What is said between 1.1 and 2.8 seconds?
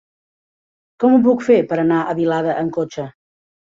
ho puc fer per anar a Vilada amb